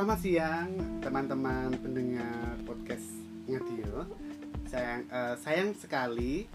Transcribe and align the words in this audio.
Selamat 0.00 0.24
siang 0.24 0.70
teman-teman 1.04 1.76
pendengar 1.76 2.56
podcast 2.64 3.04
Ngadio. 3.44 4.08
Sayang 4.64 5.04
eh, 5.12 5.36
sayang 5.36 5.76
sekali 5.76 6.48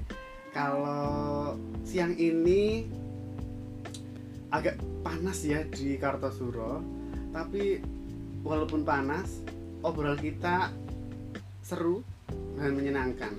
kalau 0.49 1.53
siang 1.85 2.17
ini 2.17 2.89
agak 4.49 4.81
panas 5.05 5.45
ya 5.45 5.61
di 5.61 5.93
Kartosuro. 5.93 6.81
Tapi 7.29 7.85
walaupun 8.41 8.81
panas, 8.81 9.45
obrolan 9.85 10.17
kita 10.17 10.73
seru 11.61 12.01
dan 12.57 12.73
menyenangkan. 12.73 13.37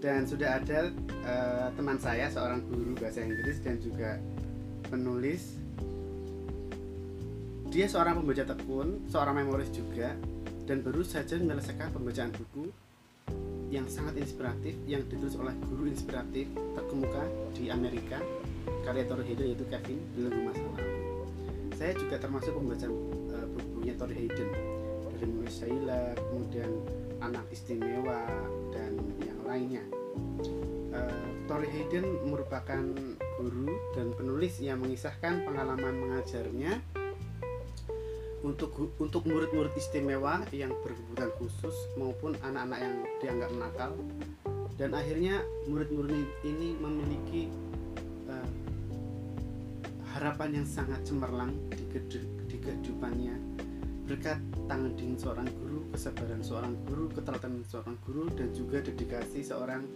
Dan 0.00 0.24
sudah 0.24 0.56
ada 0.56 0.88
eh, 1.04 1.68
teman 1.76 2.00
saya 2.00 2.32
seorang 2.32 2.64
guru 2.64 2.96
bahasa 2.96 3.20
Inggris 3.20 3.60
dan 3.60 3.76
juga 3.76 4.16
penulis 4.88 5.60
dia 7.74 7.90
seorang 7.90 8.22
pembaca 8.22 8.46
tekun, 8.54 9.02
seorang 9.10 9.42
memoris 9.42 9.66
juga, 9.74 10.14
dan 10.62 10.78
baru 10.86 11.02
saja 11.02 11.34
menyelesaikan 11.34 11.90
pembacaan 11.90 12.30
buku 12.30 12.70
yang 13.74 13.90
sangat 13.90 14.14
inspiratif 14.22 14.78
yang 14.86 15.02
ditulis 15.10 15.34
oleh 15.34 15.50
guru 15.66 15.90
inspiratif 15.90 16.46
terkemuka 16.54 17.26
di 17.50 17.74
Amerika, 17.74 18.22
karya 18.86 19.02
Tori 19.10 19.26
Hayden 19.26 19.46
yaitu 19.50 19.66
Kevin 19.66 19.98
Belenggu 20.14 20.40
Masa 20.46 20.62
Lalu. 20.62 20.86
Saya 21.74 21.92
juga 21.98 22.22
termasuk 22.22 22.54
pembaca 22.54 22.86
uh, 22.86 23.46
bukunya 23.58 23.98
Tori 23.98 24.14
Hayden 24.22 24.48
dari 25.10 25.26
mulai 25.34 25.50
Shaila, 25.50 26.02
kemudian 26.14 26.70
Anak 27.26 27.50
Istimewa 27.50 28.22
dan 28.70 29.02
yang 29.18 29.40
lainnya. 29.42 29.82
Uh, 30.94 31.26
Tori 31.50 31.66
Hayden 31.74 32.22
merupakan 32.22 32.86
guru 33.42 33.66
dan 33.98 34.14
penulis 34.14 34.62
yang 34.62 34.78
mengisahkan 34.78 35.42
pengalaman 35.42 35.98
mengajarnya 36.06 36.93
untuk 38.44 38.92
untuk 39.00 39.24
murid-murid 39.24 39.72
istimewa 39.72 40.44
yang 40.52 40.70
berkebutuhan 40.84 41.32
khusus 41.40 41.72
maupun 41.96 42.36
anak-anak 42.44 42.78
yang 42.84 42.94
dianggap 43.24 43.50
nakal 43.56 43.92
dan 44.76 44.92
akhirnya 44.92 45.40
murid-murid 45.64 46.28
ini 46.44 46.76
memiliki 46.76 47.48
uh, 48.28 48.50
harapan 50.12 50.60
yang 50.60 50.66
sangat 50.68 51.00
cemerlang 51.08 51.56
di, 51.72 51.88
di 52.52 52.56
kehidupannya 52.60 53.34
berkat 54.04 54.36
tangan 54.68 54.92
dingin 55.00 55.16
seorang 55.16 55.48
guru, 55.48 55.80
kesabaran 55.96 56.44
seorang 56.44 56.76
guru, 56.84 57.08
keteladanan 57.16 57.64
seorang 57.64 57.96
guru 58.04 58.28
dan 58.36 58.52
juga 58.52 58.84
dedikasi 58.84 59.40
seorang 59.40 59.88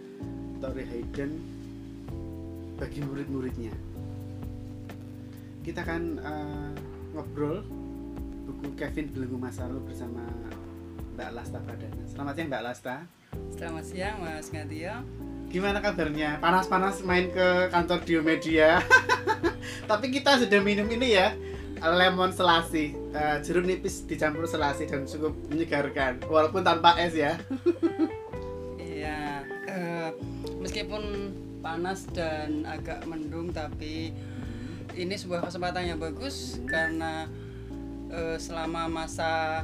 Tori 0.57 0.81
Hayden 0.81 1.31
bagi 2.81 3.05
murid-muridnya. 3.05 3.73
Kita 5.61 5.85
akan 5.85 6.03
uh, 6.17 6.73
ngobrol 7.13 7.61
buku 8.49 8.73
Kevin 8.73 9.13
Belenggu 9.13 9.37
Masa 9.37 9.69
Lalu 9.69 9.93
bersama 9.93 10.25
Mbak 11.13 11.29
Lasta 11.37 11.61
Pradana. 11.61 12.03
Selamat 12.09 12.33
siang 12.33 12.47
Mbak 12.49 12.63
Lasta. 12.65 12.95
Selamat 13.53 13.85
siang 13.85 14.15
Mas 14.25 14.47
Ngatio. 14.49 14.95
Gimana 15.53 15.77
kabarnya? 15.85 16.41
Panas-panas 16.41 17.05
main 17.05 17.29
ke 17.29 17.69
kantor 17.69 18.01
Diomedia. 18.09 18.81
Tapi 19.89 20.09
kita 20.09 20.41
sudah 20.41 20.61
minum 20.65 20.89
ini 20.89 21.13
ya, 21.13 21.37
lemon 21.77 22.33
selasi, 22.33 22.97
uh, 23.13 23.37
jeruk 23.45 23.69
nipis 23.69 24.05
dicampur 24.09 24.49
selasi 24.49 24.89
dan 24.89 25.05
cukup 25.05 25.33
menyegarkan, 25.49 26.21
walaupun 26.25 26.65
tanpa 26.65 26.97
es 26.97 27.13
ya. 27.13 27.37
Iya, 28.99 29.47
uh, 29.71 30.11
meskipun 30.59 31.31
panas 31.63 32.03
dan 32.11 32.67
agak 32.67 33.07
mendung, 33.07 33.47
tapi 33.55 34.11
ini 34.91 35.15
sebuah 35.15 35.47
kesempatan 35.47 35.95
yang 35.95 35.99
bagus 36.03 36.59
karena 36.67 37.31
uh, 38.11 38.37
selama 38.37 38.89
masa 38.89 39.63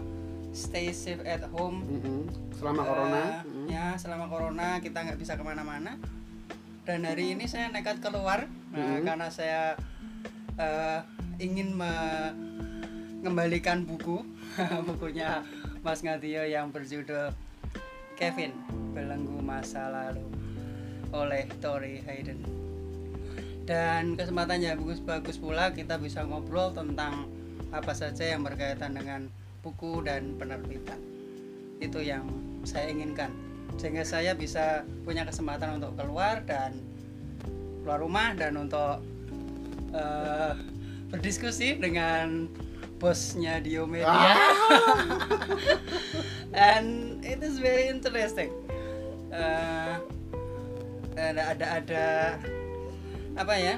stay 0.56 0.95
safe 0.95 1.19
at 1.28 1.44
home 1.51 1.83
mm-hmm. 1.83 2.22
selama 2.56 2.81
uh, 2.81 2.88
corona 2.88 3.23
mm-hmm. 3.44 3.67
ya 3.67 3.85
selama 4.00 4.25
corona 4.31 4.79
kita 4.79 5.03
nggak 5.03 5.19
bisa 5.19 5.35
ke 5.35 5.44
mana-mana 5.44 6.00
dan 6.88 7.03
hari 7.03 7.35
ini 7.35 7.50
saya 7.50 7.67
nekat 7.73 8.00
keluar 8.00 8.47
mm-hmm. 8.72 8.79
uh, 8.79 9.00
karena 9.03 9.28
saya 9.28 9.75
uh, 10.56 11.03
ingin 11.44 11.75
mengembalikan 11.75 13.83
buku 13.83 14.23
bukunya 14.88 15.44
Mas 15.83 16.01
Ngatio 16.01 16.47
yang 16.47 16.72
berjudul 16.72 17.35
Kevin 18.16 18.56
Belenggu 18.95 19.44
Masa 19.44 19.91
Lalu 19.91 20.23
oleh 21.12 21.51
Tori 21.59 22.00
Hayden 22.07 22.66
dan 23.66 24.13
kesempatannya 24.13 24.77
bagus-bagus 24.77 25.41
pula 25.41 25.73
kita 25.73 25.97
bisa 25.97 26.22
ngobrol 26.23 26.72
tentang 26.72 27.25
apa 27.75 27.91
saja 27.91 28.31
yang 28.31 28.41
berkaitan 28.41 28.96
dengan 28.96 29.28
buku 29.59 30.00
dan 30.08 30.40
penerbitan. 30.40 30.97
Itu 31.84 32.00
yang 32.00 32.25
saya 32.63 32.88
inginkan. 32.88 33.36
Sehingga 33.75 34.08
saya 34.08 34.31
bisa 34.31 34.88
punya 35.03 35.28
kesempatan 35.28 35.84
untuk 35.84 36.00
keluar 36.00 36.40
dan 36.47 36.80
keluar 37.84 38.00
rumah 38.00 38.31
dan 38.34 38.56
untuk 38.56 39.03
uh, 39.91 40.53
berdiskusi 41.12 41.78
dengan 41.78 42.47
bosnya 42.97 43.59
Diomedia 43.59 44.07
ah. 44.07 44.40
and 46.72 47.19
it 47.22 47.44
is 47.44 47.59
very 47.59 47.92
interesting. 47.92 48.50
Uh, 49.30 50.00
ada 51.19 51.52
ada 51.52 51.66
ada 51.84 52.06
apa 53.36 53.53
ya 53.59 53.75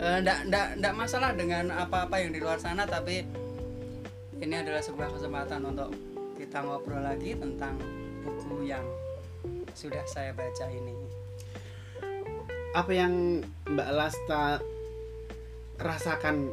ndak 0.00 0.38
uh, 0.40 0.48
ndak 0.48 0.66
ndak 0.80 0.94
masalah 0.96 1.36
dengan 1.36 1.68
apa-apa 1.68 2.24
yang 2.24 2.32
di 2.32 2.40
luar 2.40 2.56
sana 2.56 2.88
tapi 2.88 3.20
ini 4.40 4.54
adalah 4.56 4.80
sebuah 4.80 5.12
kesempatan 5.12 5.60
untuk 5.68 5.92
kita 6.40 6.64
ngobrol 6.64 7.04
lagi 7.04 7.36
tentang 7.36 7.76
buku 8.24 8.64
yang 8.64 8.80
sudah 9.76 10.00
saya 10.08 10.32
baca 10.32 10.66
ini. 10.72 10.96
Apa 12.72 12.92
yang 12.96 13.44
Mbak 13.68 13.90
Lasta 13.92 14.64
rasakan 15.76 16.48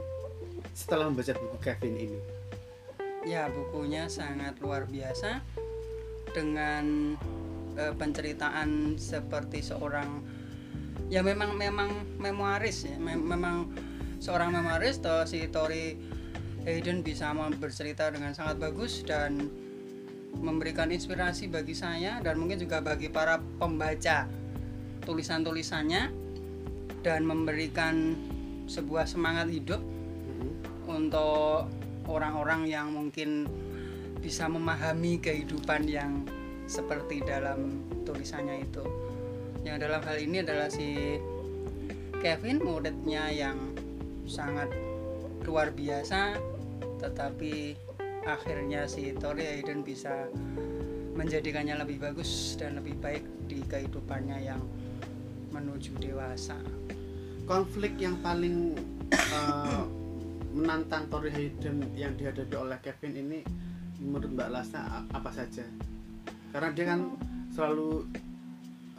setelah 0.75 1.07
membaca 1.07 1.31
buku 1.39 1.57
Kevin 1.63 1.95
ini? 1.95 2.19
Ya, 3.23 3.47
bukunya 3.47 4.11
sangat 4.11 4.59
luar 4.59 4.91
biasa 4.91 5.39
dengan 6.35 7.15
uh, 7.79 7.93
penceritaan 7.95 8.99
seperti 8.99 9.63
seorang 9.63 10.19
ya 11.07 11.21
memang 11.23 11.55
memang 11.55 11.89
memoaris 12.19 12.89
ya 12.89 12.95
Mem 12.99 13.23
memang 13.23 13.71
seorang 14.17 14.51
memoaris 14.51 14.99
toh 14.99 15.23
si 15.23 15.45
Tori 15.47 15.95
Hayden 16.67 16.99
bisa 17.05 17.31
bercerita 17.55 18.11
dengan 18.11 18.35
sangat 18.35 18.59
bagus 18.59 19.05
dan 19.07 19.47
memberikan 20.35 20.91
inspirasi 20.91 21.47
bagi 21.47 21.73
saya 21.73 22.19
dan 22.19 22.37
mungkin 22.37 22.59
juga 22.59 22.83
bagi 22.83 23.07
para 23.07 23.39
pembaca 23.39 24.27
tulisan-tulisannya 25.07 26.11
dan 27.01 27.23
memberikan 27.23 28.19
sebuah 28.67 29.07
semangat 29.07 29.47
hidup 29.47 29.79
mm-hmm. 29.79 30.51
untuk 30.91 31.71
orang-orang 32.11 32.67
yang 32.67 32.91
mungkin 32.91 33.47
bisa 34.19 34.51
memahami 34.51 35.23
kehidupan 35.23 35.87
yang 35.87 36.27
seperti 36.67 37.23
dalam 37.23 37.79
tulisannya 38.03 38.67
itu 38.67 39.06
yang 39.67 39.83
dalam 39.83 39.99
hal 39.99 40.15
ini 40.15 40.39
adalah 40.39 40.71
si 40.71 41.19
Kevin 42.23 42.63
muridnya 42.63 43.27
yang 43.27 43.59
sangat 44.23 44.71
luar 45.43 45.75
biasa 45.75 46.39
tetapi 47.03 47.75
akhirnya 48.23 48.87
si 48.87 49.11
Tori 49.15 49.43
Hayden 49.43 49.83
bisa 49.83 50.31
menjadikannya 51.15 51.79
lebih 51.83 51.99
bagus 51.99 52.55
dan 52.55 52.79
lebih 52.79 52.95
baik 52.99 53.23
di 53.47 53.59
kehidupannya 53.63 54.37
yang 54.43 54.61
menuju 55.51 55.97
dewasa. 55.99 56.55
Konflik 57.47 57.95
yang 57.97 58.19
paling 58.19 58.75
uh, 59.11 59.83
menantang 60.51 61.07
Tori 61.07 61.31
Hayden 61.31 61.87
yang 61.95 62.13
dihadapi 62.15 62.55
oleh 62.55 62.77
Kevin 62.83 63.13
ini 63.17 63.39
menurut 64.03 64.29
Mbak 64.31 64.49
Lasa 64.51 65.03
apa 65.09 65.31
saja? 65.31 65.63
Karena 66.51 66.69
dia 66.75 66.85
kan 66.85 67.01
selalu 67.55 68.05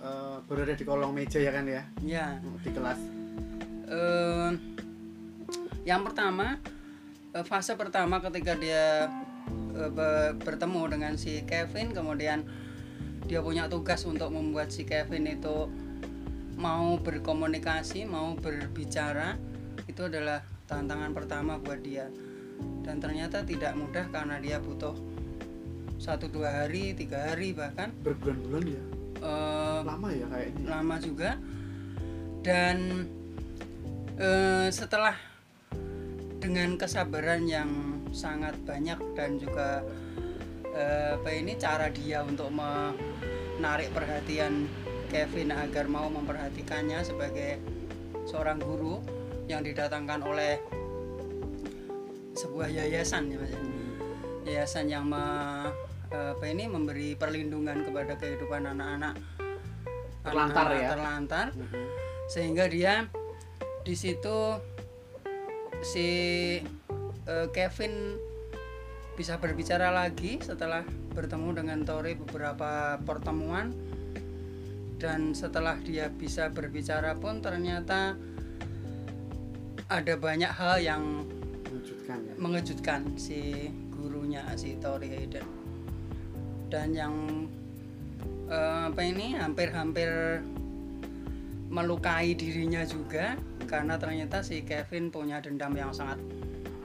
uh, 0.02 0.38
berada 0.46 0.74
di 0.74 0.84
kolong 0.86 1.12
meja 1.14 1.38
ya 1.38 1.50
kan 1.54 1.64
ya? 1.66 1.82
Ya. 2.02 2.26
Di 2.62 2.70
kelas. 2.70 3.00
Uh, 3.88 4.52
yang 5.88 6.04
pertama 6.04 6.60
uh, 7.32 7.44
fase 7.44 7.72
pertama 7.74 8.20
ketika 8.20 8.52
dia 8.58 9.08
uh, 9.74 9.90
be 9.90 10.36
bertemu 10.44 10.82
dengan 10.92 11.12
si 11.16 11.42
Kevin, 11.48 11.96
kemudian 11.96 12.44
dia 13.28 13.40
punya 13.44 13.68
tugas 13.68 14.04
untuk 14.04 14.32
membuat 14.32 14.72
si 14.72 14.84
Kevin 14.88 15.28
itu 15.28 15.68
mau 16.58 16.98
berkomunikasi, 16.98 18.02
mau 18.08 18.34
berbicara, 18.34 19.38
itu 19.86 20.00
adalah 20.10 20.42
tantangan 20.66 21.14
pertama 21.14 21.60
buat 21.60 21.78
dia. 21.84 22.10
Dan 22.82 22.98
ternyata 22.98 23.46
tidak 23.46 23.78
mudah 23.78 24.10
karena 24.10 24.42
dia 24.42 24.58
butuh 24.58 24.96
satu 26.02 26.26
dua 26.26 26.64
hari, 26.64 26.98
tiga 26.98 27.30
hari 27.30 27.54
bahkan 27.54 27.94
berbulan-bulan 28.02 28.64
ya 28.66 28.97
uh, 29.22 29.80
lama 29.86 30.08
ya 30.12 30.26
kayaknya 30.30 30.64
lama 30.68 30.96
juga. 30.98 31.30
Dan 32.42 33.06
uh, 34.18 34.68
setelah 34.70 35.16
dengan 36.38 36.78
kesabaran 36.78 37.44
yang 37.50 37.70
sangat 38.14 38.54
banyak 38.64 38.96
dan 39.18 39.36
juga 39.36 39.84
eh, 40.72 41.18
apa 41.18 41.30
ini 41.34 41.58
cara 41.58 41.90
dia 41.90 42.22
untuk 42.24 42.48
menarik 42.54 43.90
perhatian 43.92 44.70
Kevin 45.10 45.52
agar 45.52 45.90
mau 45.90 46.06
memperhatikannya 46.08 47.00
sebagai 47.02 47.58
seorang 48.28 48.60
guru 48.60 49.00
yang 49.48 49.64
didatangkan 49.64 50.20
oleh 50.24 50.60
sebuah 52.36 52.70
yayasan 52.70 53.32
ya 53.32 53.36
mas 53.40 53.50
ya. 53.50 53.60
yayasan 54.46 54.86
yang 54.86 55.04
me- 55.08 55.87
apa 56.08 56.44
ini 56.48 56.64
memberi 56.64 57.12
perlindungan 57.14 57.84
kepada 57.84 58.16
kehidupan 58.16 58.64
anak-anak. 58.64 59.14
Terlantar 60.24 60.66
anak-anak 60.68 60.82
ya. 60.82 60.88
terlantar. 60.92 61.46
Mhm. 61.54 61.86
sehingga 62.28 62.68
dia 62.68 63.08
di 63.88 63.96
situ 63.96 64.60
si 65.80 66.08
eh, 67.24 67.46
Kevin 67.56 68.20
bisa 69.16 69.40
berbicara 69.40 69.88
lagi 69.88 70.36
setelah 70.44 70.84
bertemu 71.16 71.56
dengan 71.56 71.78
Tori 71.88 72.12
beberapa 72.14 73.00
pertemuan. 73.00 73.72
Dan 74.98 75.32
setelah 75.32 75.78
dia 75.80 76.10
bisa 76.10 76.50
berbicara 76.50 77.16
pun 77.16 77.40
ternyata 77.40 78.18
ada 79.88 80.14
banyak 80.20 80.52
hal 80.52 80.76
yang 80.84 81.02
mengejutkan 81.64 82.18
ya. 82.28 82.34
mengejutkan 82.36 83.00
si 83.16 83.72
gurunya 83.94 84.44
si 84.58 84.76
Tori 84.76 85.08
Hayden 85.08 85.57
dan 86.68 86.92
yang 86.92 87.14
eh, 88.48 88.80
apa 88.88 89.00
ini 89.02 89.36
hampir-hampir 89.36 90.40
melukai 91.68 92.32
dirinya 92.32 92.80
juga 92.88 93.36
karena 93.68 94.00
ternyata 94.00 94.40
si 94.40 94.64
Kevin 94.64 95.12
punya 95.12 95.44
dendam 95.44 95.76
yang 95.76 95.92
sangat 95.92 96.16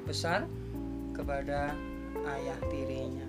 besar 0.03 0.43
kepada 1.15 1.71
ayah 2.27 2.59
tirinya. 2.67 3.27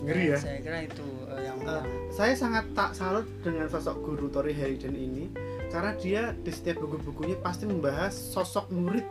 ngeri 0.00 0.32
ya 0.32 0.38
Saya 0.40 0.58
kira 0.64 0.78
itu 0.86 1.04
eh, 1.28 1.44
yang, 1.44 1.58
Eh, 1.60 1.68
yang 1.76 1.86
saya 2.08 2.32
sangat 2.32 2.64
tak 2.72 2.96
salut 2.96 3.26
dengan 3.44 3.68
sosok 3.68 4.00
guru 4.00 4.32
Tori 4.32 4.54
Hayden 4.56 4.96
ini 4.96 5.28
karena 5.68 5.92
dia 5.98 6.22
di 6.32 6.48
setiap 6.48 6.80
buku-bukunya 6.80 7.36
pasti 7.36 7.68
membahas 7.68 8.10
sosok 8.10 8.72
murid 8.72 9.04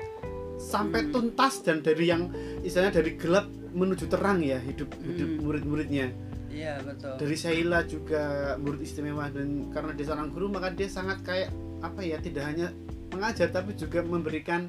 sampai 0.58 1.08
Hmm. 1.08 1.12
tuntas 1.14 1.62
dan 1.62 1.80
dari 1.86 2.10
yang 2.10 2.34
istilahnya 2.66 3.00
dari 3.06 3.16
gelap 3.16 3.48
menuju 3.72 4.06
terang 4.06 4.40
ya 4.40 4.58
hidup 4.60 4.90
hidup 4.98 5.30
Hmm. 5.30 5.42
murid-muridnya 5.42 6.08
iya 6.50 6.78
betul. 6.80 7.14
dari 7.16 7.36
Sheila 7.36 7.84
juga 7.84 8.22
murid 8.56 8.80
istimewa 8.80 9.28
dan 9.28 9.70
karena 9.70 9.92
dia 9.92 10.06
seorang 10.06 10.30
guru 10.30 10.48
maka 10.48 10.70
dia 10.70 10.88
sangat 10.88 11.22
kayak 11.22 11.50
apa 11.80 12.02
ya 12.02 12.18
tidak 12.18 12.44
hanya 12.44 12.68
mengajar 13.10 13.50
tapi 13.50 13.74
juga 13.74 14.02
memberikan 14.02 14.68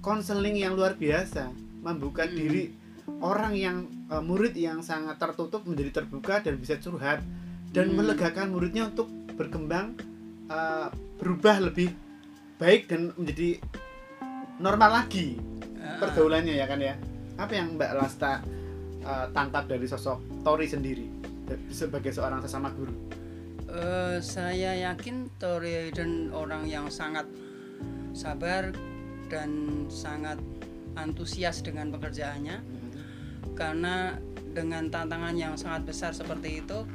konseling 0.00 0.56
yang 0.56 0.74
luar 0.74 0.94
biasa 0.94 1.50
membuka 1.80 2.24
Hmm. 2.24 2.34
diri 2.34 2.64
orang 3.20 3.52
yang 3.52 3.76
eh, 4.04 4.20
murid 4.20 4.54
yang 4.54 4.80
sangat 4.80 5.16
tertutup 5.16 5.64
menjadi 5.64 6.00
terbuka 6.00 6.40
dan 6.40 6.56
bisa 6.56 6.76
curhat 6.76 7.20
dan 7.70 7.88
Hmm. 7.88 7.98
melegakan 7.98 8.50
muridnya 8.50 8.86
untuk 8.86 9.06
berkembang 9.34 9.96
eh, 10.46 10.88
berubah 11.16 11.56
lebih 11.62 11.88
baik 12.54 12.86
dan 12.86 13.10
menjadi 13.14 13.58
normal 14.56 15.02
lagi 15.02 15.40
Ah, 15.76 16.00
pergaulannya 16.00 16.52
ya 16.54 16.64
kan 16.64 16.80
ya 16.80 16.96
apa 17.34 17.52
yang 17.52 17.74
Mbak 17.74 17.92
Lasta 17.98 18.42
uh, 19.02 19.26
tangkap 19.34 19.66
dari 19.66 19.86
sosok 19.86 20.44
Tori 20.46 20.66
sendiri 20.70 21.06
da- 21.46 21.60
sebagai 21.70 22.14
seorang 22.14 22.40
sesama 22.44 22.70
guru? 22.70 22.94
Eh, 23.74 24.22
saya 24.22 24.70
yakin 24.78 25.34
Tori 25.34 25.74
Hayden 25.74 26.30
orang 26.30 26.62
yang 26.70 26.86
sangat 26.94 27.26
sabar 28.14 28.70
dan 29.26 29.50
sangat 29.90 30.38
antusias 30.94 31.58
dengan 31.58 31.90
pekerjaannya. 31.90 32.62
Karena 33.58 34.14
dengan 34.54 34.86
tantangan 34.86 35.34
yang 35.34 35.58
sangat 35.58 35.90
besar 35.90 36.14
seperti 36.14 36.62
itu 36.62 36.86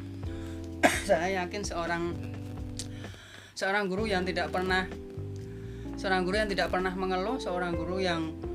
saya 1.09 1.44
yakin 1.44 1.68
seorang 1.68 2.15
seorang 3.51 3.91
guru 3.91 4.07
yang 4.07 4.24
tidak 4.24 4.47
pernah 4.47 4.88
seorang 6.00 6.24
guru 6.24 6.39
yang 6.39 6.47
tidak 6.47 6.71
pernah 6.71 6.95
mengeluh 6.95 7.36
seorang 7.36 7.75
guru 7.75 8.00
yang 8.00 8.31
eh, 8.31 8.49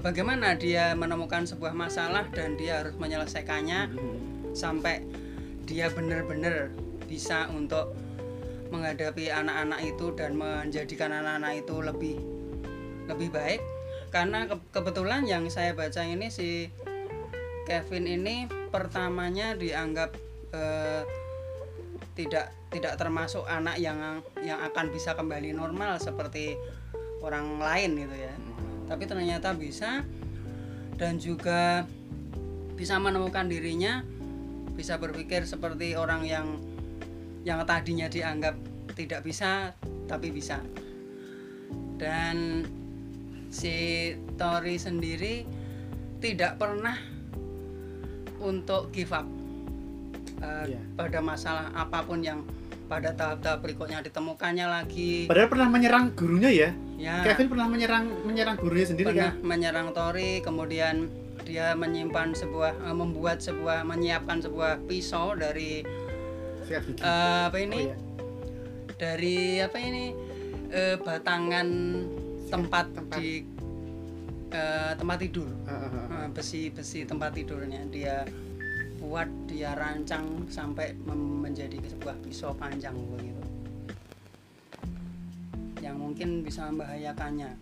bagaimana 0.00 0.56
dia 0.56 0.96
menemukan 0.96 1.44
sebuah 1.44 1.76
masalah 1.76 2.28
dan 2.32 2.56
dia 2.56 2.80
harus 2.80 2.96
menyelesaikannya 2.96 3.92
sampai 4.56 5.04
dia 5.68 5.92
benar-benar 5.92 6.72
bisa 7.04 7.48
untuk 7.52 7.92
menghadapi 8.72 9.28
anak-anak 9.28 9.80
itu 9.84 10.06
dan 10.16 10.34
menjadikan 10.34 11.12
anak-anak 11.12 11.62
itu 11.62 11.76
lebih 11.84 12.16
lebih 13.06 13.28
baik? 13.30 13.60
Karena 14.08 14.48
ke- 14.48 14.70
kebetulan 14.72 15.28
yang 15.28 15.46
saya 15.52 15.76
baca 15.76 16.00
ini 16.00 16.32
si 16.32 16.70
Kevin 17.68 18.08
ini 18.08 18.48
pertamanya 18.72 19.52
dianggap 19.56 20.16
eh, 20.52 21.02
tidak 22.14 22.54
tidak 22.70 22.94
termasuk 22.98 23.42
anak 23.46 23.78
yang 23.78 24.22
yang 24.42 24.58
akan 24.62 24.90
bisa 24.90 25.18
kembali 25.18 25.54
normal 25.54 25.98
seperti 25.98 26.54
orang 27.22 27.58
lain 27.58 28.06
gitu 28.06 28.16
ya 28.16 28.34
tapi 28.84 29.04
ternyata 29.08 29.56
bisa 29.56 30.04
dan 30.94 31.18
juga 31.18 31.88
bisa 32.74 32.98
menemukan 32.98 33.46
dirinya 33.46 34.02
bisa 34.74 34.98
berpikir 34.98 35.46
seperti 35.46 35.94
orang 35.94 36.26
yang 36.26 36.46
yang 37.46 37.62
tadinya 37.62 38.10
dianggap 38.10 38.56
tidak 38.94 39.22
bisa 39.22 39.74
tapi 40.10 40.30
bisa 40.34 40.58
dan 41.98 42.66
si 43.54 44.10
Tori 44.34 44.76
sendiri 44.76 45.46
tidak 46.18 46.58
pernah 46.58 46.98
untuk 48.42 48.90
give 48.90 49.14
up 49.14 49.26
uh, 50.42 50.66
Iya. 50.66 50.80
pada 50.98 51.18
masalah 51.22 51.70
apa 51.72 52.02
pun 52.02 52.20
yang 52.20 52.42
pada 52.94 53.10
tahap-tahap 53.10 53.58
berikutnya 53.58 53.98
ditemukannya 54.06 54.66
lagi. 54.70 55.26
Padahal 55.26 55.50
pernah 55.50 55.66
menyerang 55.66 56.04
gurunya 56.14 56.50
ya? 56.54 56.70
Ya. 56.94 57.26
Kevin 57.26 57.50
pernah 57.50 57.66
menyerang 57.66 58.06
menyerang 58.22 58.54
gurunya 58.54 58.86
sendiri 58.86 59.10
pernah 59.10 59.34
kan? 59.34 59.42
menyerang 59.42 59.88
Tori 59.90 60.38
kemudian 60.46 61.10
dia 61.42 61.74
menyimpan 61.74 62.38
sebuah 62.38 62.86
eh, 62.86 62.94
membuat 62.94 63.42
sebuah 63.42 63.82
menyiapkan 63.82 64.46
sebuah 64.46 64.86
pisau 64.86 65.34
dari 65.34 65.82
eh, 66.70 67.42
apa 67.50 67.58
ini? 67.58 67.82
Oh, 67.82 67.82
iya. 67.82 67.96
dari 68.94 69.38
apa 69.58 69.76
ini? 69.82 70.14
Eh, 70.70 70.94
batangan 71.02 71.68
tempat, 72.46 72.94
tempat. 72.94 73.18
di 73.18 73.42
eh, 74.54 74.92
tempat 74.94 75.18
tidur. 75.18 75.50
Ah, 75.66 75.74
ah, 75.74 75.86
ah. 75.90 76.06
Eh, 76.14 76.28
besi-besi 76.30 77.02
tempat 77.02 77.34
tidurnya 77.34 77.82
dia 77.90 78.22
buat 79.04 79.28
dia 79.44 79.76
rancang 79.76 80.48
sampai 80.48 80.96
menjadi 81.04 81.76
sebuah 81.92 82.16
pisau 82.24 82.56
panjang 82.56 82.96
begitu. 82.96 83.44
Yang 85.84 85.96
mungkin 86.00 86.28
bisa 86.40 86.72
membahayakannya. 86.72 87.52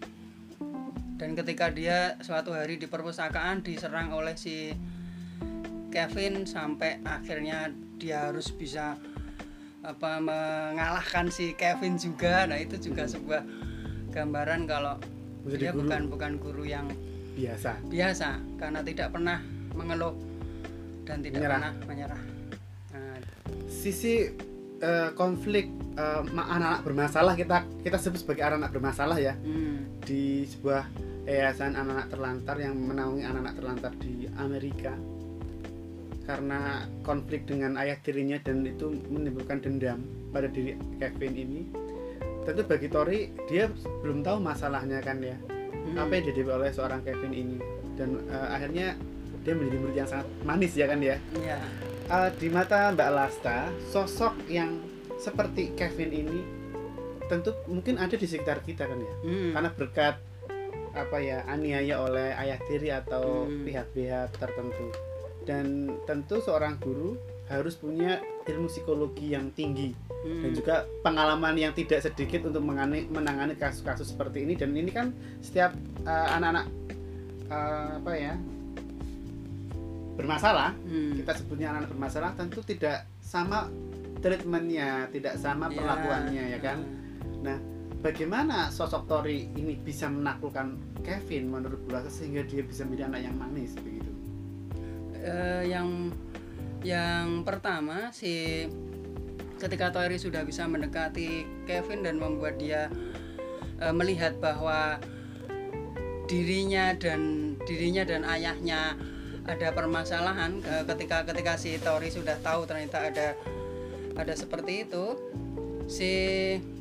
Dan 1.19 1.35
ketika 1.35 1.71
dia 1.75 2.15
suatu 2.23 2.55
hari 2.55 2.79
di 2.79 2.87
perpustakaan 2.87 3.67
diserang 3.67 4.15
oleh 4.15 4.39
si 4.39 4.71
Kevin 5.91 6.47
sampai 6.47 7.03
akhirnya 7.03 7.75
dia 7.99 8.31
harus 8.31 8.55
bisa 8.55 8.95
apa 9.83 10.23
mengalahkan 10.23 11.27
si 11.27 11.59
Kevin 11.59 11.99
juga. 11.99 12.47
Nah 12.47 12.59
itu 12.63 12.79
juga 12.79 13.11
sebuah 13.11 13.43
gambaran 14.15 14.71
kalau 14.71 14.99
Menjadi 15.43 15.59
dia 15.59 15.71
guru. 15.75 15.81
bukan 15.83 16.03
bukan 16.07 16.33
guru 16.39 16.65
yang 16.67 16.87
biasa. 17.35 17.83
biasa. 17.91 18.39
Karena 18.59 18.81
tidak 18.87 19.11
pernah 19.11 19.43
mengeluh 19.75 20.32
dan 21.02 21.18
tidak 21.21 21.38
Menyerah. 21.42 21.59
pernah 21.59 21.73
menyerah. 21.88 22.21
Nah, 22.92 23.16
sisi 23.66 24.14
eh, 24.82 25.11
konflik 25.14 25.71
ma- 26.32 26.49
anak-anak 26.49 26.80
bermasalah 26.88 27.35
kita 27.37 27.56
kita 27.85 27.97
sebut 28.00 28.25
sebagai 28.25 28.42
anak-anak 28.49 28.71
bermasalah 28.73 29.18
ya. 29.21 29.35
Hmm, 29.37 30.00
di 30.02 30.49
sebuah 30.49 30.88
yayasan 31.23 31.76
anak-anak 31.76 32.09
terlantar 32.11 32.56
yang 32.59 32.75
menaungi 32.75 33.23
anak-anak 33.23 33.54
terlantar 33.54 33.92
di 34.00 34.26
Amerika. 34.35 34.94
Karena 36.23 36.87
konflik 37.02 37.50
dengan 37.50 37.75
ayah 37.82 37.99
tirinya 37.99 38.38
dan 38.38 38.62
itu 38.62 38.94
menimbulkan 39.11 39.59
dendam 39.59 40.00
pada 40.30 40.47
diri 40.47 40.78
Kevin 41.02 41.35
ini. 41.35 41.61
Tentu 42.47 42.62
bagi 42.66 42.87
Tori 42.90 43.21
dia 43.50 43.66
belum 44.02 44.23
tahu 44.23 44.38
masalahnya 44.38 45.02
kan 45.02 45.18
ya. 45.18 45.35
Hmm, 45.71 45.99
apa 45.99 46.14
yang 46.14 46.25
dihadapi 46.30 46.50
oleh 46.62 46.71
seorang 46.71 47.02
Kevin 47.02 47.35
ini. 47.35 47.59
Dan 47.99 48.23
eh, 48.30 48.49
akhirnya 48.54 48.94
dia 49.43 49.53
menjadi 49.53 49.77
murid 49.79 49.97
yang 49.97 50.09
sangat 50.09 50.29
manis 50.43 50.73
ya 50.73 50.87
kan 50.87 50.99
ya? 50.99 51.17
Ya, 51.39 51.59
Eh, 52.05 52.31
di 52.37 52.47
mata 52.47 52.91
Mbak 52.91 53.11
Lasta 53.11 53.59
sosok 53.89 54.35
yang 54.47 54.77
seperti 55.17 55.73
Kevin 55.73 56.11
ini 56.13 56.41
tentu 57.25 57.55
mungkin 57.65 57.97
ada 57.97 58.13
di 58.13 58.27
sekitar 58.27 58.61
kita 58.61 58.85
kan 58.85 58.99
ya? 58.99 59.15
Hmm, 59.23 59.51
karena 59.53 59.71
berkat 59.71 60.15
apa 60.93 61.17
ya 61.19 61.41
aniaya 61.47 62.03
oleh 62.03 62.37
ayah 62.37 62.59
tiri 62.61 62.93
atau 62.93 63.49
Hmm. 63.49 63.65
pihak-pihak 63.65 64.35
tertentu. 64.37 64.93
Dan 65.43 65.67
tentu 66.05 66.39
seorang 66.39 66.77
guru 66.79 67.17
harus 67.49 67.75
punya 67.75 68.21
ilmu 68.45 68.67
psikologi 68.67 69.33
yang 69.33 69.51
tinggi 69.51 69.91
hmm, 70.23 70.43
dan 70.43 70.51
juga 70.53 70.75
pengalaman 71.01 71.57
yang 71.57 71.73
tidak 71.73 71.99
sedikit 72.01 72.45
untuk 72.45 72.61
mengani- 72.61 73.09
menangani 73.09 73.57
kasus-kasus 73.57 74.13
seperti 74.13 74.45
ini. 74.45 74.55
Dan 74.55 74.71
ini 74.73 74.91
kan 74.91 75.11
setiap 75.41 75.73
uh, 76.05 76.29
anak-anak 76.37 76.67
eh, 77.49 77.91
apa 77.99 78.13
ya 78.15 78.35
bermasalah 80.12 80.76
Hmm. 80.85 81.16
kita 81.16 81.33
sebutnya 81.35 81.73
anak 81.73 81.88
bermasalah 81.88 82.33
tentu 82.35 82.61
tidak 82.61 83.09
sama 83.19 83.69
treatmentnya 84.21 85.09
tidak 85.09 85.35
sama 85.37 85.66
Ya. 85.66 85.76
perlakuannya 85.81 86.45
ya 86.52 86.59
kan 86.59 86.78
nah 87.42 87.59
bagaimana 87.99 88.69
sosok 88.69 89.07
Tori 89.07 89.50
ini 89.50 89.75
bisa 89.76 90.07
menaklukkan 90.07 90.75
Kevin 91.00 91.49
menurut 91.49 91.81
Bu 91.83 91.92
Lasa 91.92 92.11
sehingga 92.11 92.42
dia 92.42 92.62
bisa 92.62 92.85
menjadi 92.85 93.09
anak 93.09 93.21
yang 93.25 93.37
manis 93.37 93.73
begitu 93.76 94.11
Eh, 95.16 95.71
yang 95.71 96.11
yang 96.83 97.47
pertama 97.47 98.11
si 98.11 98.66
ketika 99.57 99.95
Tori 99.95 100.19
sudah 100.19 100.42
bisa 100.42 100.66
mendekati 100.66 101.47
Kevin 101.62 102.02
dan 102.02 102.19
membuat 102.19 102.59
dia 102.59 102.90
eh, 103.78 103.95
melihat 103.95 104.35
bahwa 104.38 104.99
dirinya 106.26 106.90
dan 106.95 107.54
dirinya 107.62 108.02
dan 108.02 108.23
ayahnya 108.25 108.99
ada 109.43 109.75
permasalahan 109.75 110.63
eh, 110.63 110.85
ketika 110.87 111.27
ketika 111.27 111.59
si 111.59 111.79
Tori 111.83 112.09
sudah 112.11 112.39
tahu 112.39 112.63
ternyata 112.67 113.11
ada 113.11 113.35
ada 114.15 114.35
seperti 114.37 114.87
itu 114.87 115.19
si 115.91 116.13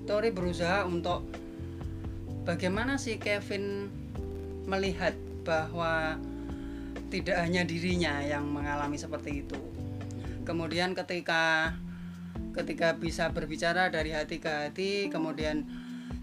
Tori 0.06 0.30
berusaha 0.30 0.86
untuk 0.86 1.26
bagaimana 2.46 3.02
si 3.02 3.18
Kevin 3.18 3.90
melihat 4.70 5.18
bahwa 5.42 6.22
tidak 7.12 7.38
hanya 7.44 7.68
dirinya 7.68 8.24
yang 8.24 8.48
mengalami 8.48 8.96
seperti 8.96 9.44
itu. 9.44 9.60
Kemudian 10.48 10.96
ketika 10.96 11.76
ketika 12.56 12.96
bisa 12.96 13.32
berbicara 13.32 13.92
dari 13.92 14.16
hati 14.16 14.40
ke 14.40 14.48
hati, 14.48 14.92
kemudian 15.12 15.68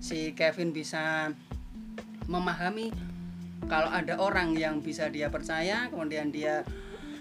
si 0.00 0.32
Kevin 0.32 0.72
bisa 0.72 1.32
memahami 2.28 2.92
kalau 3.66 3.90
ada 3.90 4.22
orang 4.22 4.54
yang 4.54 4.78
bisa 4.78 5.10
dia 5.10 5.26
percaya, 5.28 5.90
kemudian 5.90 6.30
dia 6.30 6.62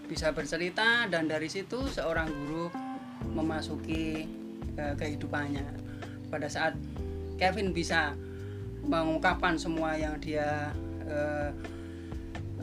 bisa 0.07 0.31
bercerita 0.31 1.09
dan 1.09 1.27
dari 1.27 1.51
situ 1.51 1.89
seorang 1.89 2.29
guru 2.29 2.69
memasuki 3.33 4.29
eh, 4.77 4.95
kehidupannya. 4.95 5.65
Pada 6.31 6.47
saat 6.47 6.77
Kevin 7.41 7.73
bisa 7.75 8.15
mengungkapkan 8.87 9.59
semua 9.59 9.99
yang 9.99 10.15
dia 10.21 10.71
eh, 11.07 11.51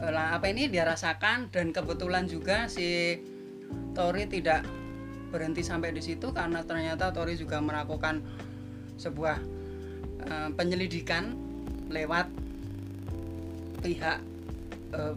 apa 0.04 0.46
ini 0.50 0.68
dia 0.68 0.84
rasakan 0.84 1.48
dan 1.48 1.72
kebetulan 1.72 2.28
juga 2.28 2.68
si 2.68 3.16
Tori 3.94 4.26
tidak 4.26 4.66
berhenti 5.30 5.62
sampai 5.62 5.94
di 5.94 6.02
situ 6.02 6.34
karena 6.34 6.62
ternyata 6.66 7.14
Tori 7.14 7.38
juga 7.38 7.60
melakukan 7.60 8.24
sebuah 8.96 9.36
eh, 10.24 10.50
penyelidikan 10.56 11.36
lewat 11.92 12.43
pihak 13.84 14.18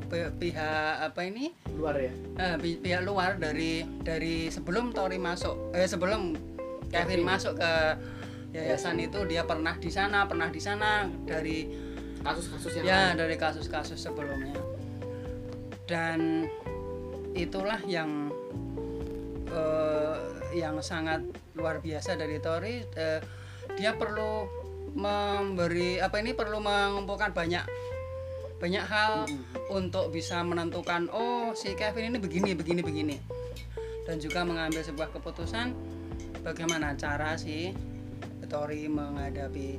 pi- 0.10 0.34
pihak 0.42 0.94
apa 1.08 1.22
ini 1.24 1.54
luar 1.78 1.96
ya 1.96 2.12
eh, 2.36 2.56
pi- 2.60 2.80
pihak 2.82 3.02
luar 3.06 3.40
dari 3.40 3.86
dari 4.04 4.52
sebelum 4.52 4.92
Tori 4.92 5.16
masuk 5.16 5.72
eh 5.72 5.88
sebelum 5.88 6.36
Kevin 6.92 7.22
Kevin. 7.22 7.22
masuk 7.24 7.54
ke 7.56 7.72
yayasan 8.52 8.98
itu 9.00 9.24
dia 9.30 9.44
pernah 9.48 9.76
di 9.78 9.88
sana 9.88 10.26
pernah 10.28 10.50
di 10.50 10.60
sana 10.60 11.06
dari 11.24 11.68
kasus-kasus 12.24 12.82
yang 12.82 12.86
ya 12.86 13.00
lain. 13.14 13.16
dari 13.22 13.36
kasus-kasus 13.38 14.00
sebelumnya 14.02 14.56
dan 15.86 16.50
itulah 17.38 17.80
yang 17.86 18.34
eh, 19.52 20.18
yang 20.58 20.80
sangat 20.82 21.22
luar 21.54 21.80
biasa 21.80 22.18
dari 22.18 22.40
Tori 22.42 22.82
Eh, 22.98 23.20
dia 23.78 23.94
perlu 23.94 24.48
memberi 24.98 26.02
apa 26.02 26.18
ini 26.18 26.34
perlu 26.34 26.58
mengumpulkan 26.58 27.30
banyak 27.30 27.62
banyak 28.58 28.86
hal 28.90 29.30
untuk 29.70 30.10
bisa 30.10 30.42
menentukan 30.42 31.14
oh 31.14 31.54
si 31.54 31.78
Kevin 31.78 32.14
ini 32.14 32.18
begini 32.18 32.52
begini 32.58 32.82
begini. 32.82 33.18
Dan 34.10 34.18
juga 34.18 34.42
mengambil 34.42 34.82
sebuah 34.82 35.14
keputusan 35.14 35.76
bagaimana 36.42 36.98
cara 36.98 37.38
si 37.38 37.76
Tori 38.48 38.88
menghadapi 38.88 39.78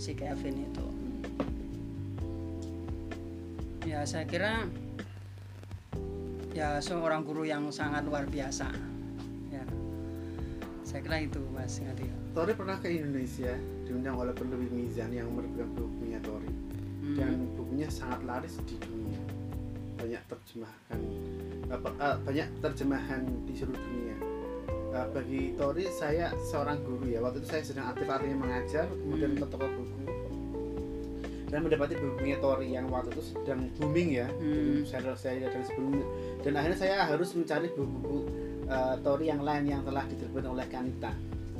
si 0.00 0.16
Kevin 0.16 0.64
itu. 0.64 0.86
Ya 3.84 4.06
saya 4.08 4.24
kira 4.24 4.64
ya 6.56 6.80
seorang 6.80 7.20
guru 7.26 7.44
yang 7.44 7.68
sangat 7.68 8.06
luar 8.08 8.24
biasa. 8.24 8.70
Ya. 9.52 9.64
Saya 10.88 11.04
kira 11.04 11.20
itu 11.20 11.42
mas 11.52 11.76
Ngadi. 11.82 12.08
Tori 12.32 12.56
pernah 12.56 12.80
ke 12.80 12.88
Indonesia 12.88 13.52
diundang 13.84 14.16
oleh 14.16 14.32
penerbit 14.32 14.72
Mizan 14.72 15.12
yang 15.12 15.28
menerbitkan 15.28 15.68
bukunya 15.74 16.22
Tori 16.24 16.63
Hmm. 17.14 17.16
dan 17.16 17.34
bukunya 17.54 17.86
sangat 17.86 18.20
laris 18.26 18.58
di 18.66 18.74
dunia 18.76 19.22
banyak 19.94 20.22
terjemahkan 20.26 20.98
eh, 21.70 22.16
banyak 22.20 22.48
terjemahan 22.60 23.22
di 23.46 23.54
seluruh 23.54 23.78
dunia 23.78 24.16
Eh, 24.94 25.08
bagi 25.10 25.58
Tori 25.58 25.90
saya 25.90 26.30
seorang 26.38 26.78
guru 26.86 27.10
ya 27.10 27.18
waktu 27.18 27.42
itu 27.42 27.50
saya 27.50 27.66
sedang 27.66 27.90
aktif 27.90 28.06
artinya 28.06 28.46
mengajar 28.46 28.86
kemudian 28.86 29.34
Hmm. 29.34 29.42
ke 29.42 29.46
toko 29.50 29.66
buku 29.66 30.06
dan 31.50 31.58
mendapati 31.62 31.94
bukunya 31.98 32.38
Tori 32.38 32.66
yang 32.70 32.86
waktu 32.86 33.10
itu 33.10 33.34
sedang 33.34 33.66
booming 33.74 34.22
ya 34.22 34.30
Hmm. 34.30 34.86
saya 34.86 35.10
saya 35.14 35.50
dari 35.50 35.66
sebelumnya 35.66 36.06
dan 36.46 36.52
akhirnya 36.54 36.78
saya 36.78 36.96
harus 37.10 37.34
mencari 37.34 37.74
buku-buku 37.74 38.18
eh, 38.64 38.94
Tori 39.02 39.24
yang 39.26 39.42
lain 39.42 39.64
yang 39.66 39.82
telah 39.82 40.06
diterbitkan 40.06 40.54
oleh 40.54 40.66
Kanita 40.70 41.10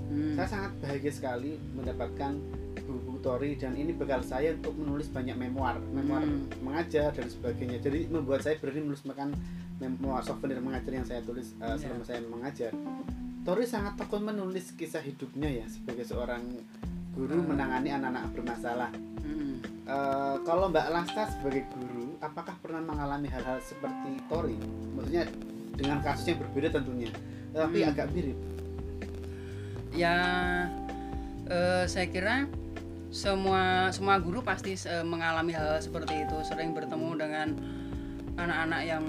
Hmm. 0.04 0.38
saya 0.38 0.46
sangat 0.46 0.72
bahagia 0.78 1.10
sekali 1.10 1.58
mendapatkan 1.74 2.32
buku 2.96 3.18
Tori 3.18 3.50
dan 3.56 3.74
ini 3.74 3.90
bekal 3.90 4.22
saya 4.22 4.54
untuk 4.54 4.74
menulis 4.76 5.10
banyak 5.10 5.34
memoir, 5.34 5.80
memoir 5.90 6.22
Hmm. 6.22 6.46
mengajar 6.62 7.10
dan 7.10 7.26
sebagainya. 7.26 7.82
Jadi 7.82 8.06
membuat 8.06 8.42
saya 8.42 8.54
berani 8.56 8.86
menuliskan 8.86 9.34
memoir 9.78 10.22
souvenir 10.22 10.62
mengajar 10.62 10.92
yang 10.92 11.02
saya 11.02 11.20
tulis 11.20 11.52
uh, 11.58 11.74
selama 11.74 12.04
saya 12.06 12.20
mengajar. 12.22 12.70
Tori 13.44 13.64
sangat 13.66 13.98
tekun 13.98 14.24
menulis 14.24 14.72
kisah 14.72 15.02
hidupnya 15.02 15.50
ya 15.50 15.66
sebagai 15.66 16.06
seorang 16.06 16.40
guru 17.12 17.34
Hmm. 17.36 17.50
menangani 17.50 17.90
anak-anak 17.92 18.24
bermasalah. 18.32 18.90
Hmm. 19.20 19.58
Uh, 19.84 20.36
kalau 20.42 20.72
Mbak 20.72 20.86
Lasta 20.88 21.28
sebagai 21.28 21.68
guru, 21.74 22.16
apakah 22.18 22.56
pernah 22.58 22.80
mengalami 22.80 23.28
hal-hal 23.28 23.60
seperti 23.60 24.16
Tori? 24.26 24.56
Maksudnya 24.96 25.28
dengan 25.74 25.98
kasus 26.00 26.30
yang 26.30 26.38
berbeda 26.40 26.70
tentunya, 26.72 27.10
tapi 27.50 27.82
Hmm. 27.82 27.90
agak 27.90 28.08
mirip. 28.14 28.38
ya 29.94 30.16
eh, 31.46 31.84
saya 31.86 32.10
kira 32.10 32.50
semua 33.14 33.94
semua 33.94 34.18
guru 34.18 34.42
pasti 34.42 34.74
mengalami 35.06 35.54
hal 35.54 35.78
seperti 35.78 36.26
itu 36.26 36.34
sering 36.42 36.74
bertemu 36.74 37.14
dengan 37.14 37.48
anak-anak 38.34 38.82
yang 38.82 39.04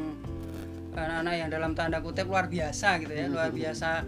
anak-anak 0.95 1.33
yang 1.35 1.49
dalam 1.51 1.71
tanda 1.75 1.99
kutip 1.99 2.29
luar 2.29 2.47
biasa 2.47 3.01
gitu 3.03 3.13
ya 3.17 3.25
luar 3.27 3.51
biasa 3.51 4.05